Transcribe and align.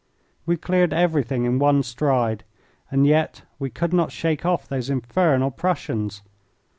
We 0.47 0.57
cleared 0.57 0.95
everything 0.95 1.45
in 1.45 1.59
one 1.59 1.83
stride. 1.83 2.43
And 2.89 3.05
yet 3.05 3.43
we 3.59 3.69
could 3.69 3.93
not 3.93 4.11
shake 4.11 4.43
off! 4.47 4.67
those 4.67 4.89
infernal 4.89 5.51
Prussians. 5.51 6.23